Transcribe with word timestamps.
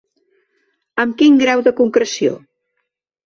Amb 1.03 1.17
quin 1.19 1.37
grau 1.43 1.63
de 1.69 1.75
concreció? 1.81 2.33